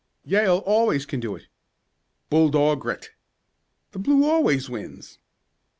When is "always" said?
0.65-1.05, 4.27-4.67